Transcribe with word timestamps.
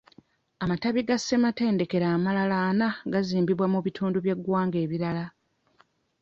Amatabi 0.63 1.01
ga 1.07 1.17
ssematendekero 1.19 2.05
amalala 2.17 2.57
ana 2.69 2.87
gaazimbibwa 3.11 3.65
mu 3.73 3.79
bitundu 3.85 4.17
by'eggwanga 4.23 4.77
ebirala. 4.85 5.25